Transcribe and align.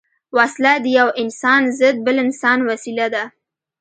وسله 0.37 0.73
د 0.83 0.85
یو 0.99 1.07
انسان 1.21 1.61
ضد 1.79 1.95
بل 2.05 2.17
انسان 2.25 2.57
وسيله 2.69 3.05
ده 3.13 3.23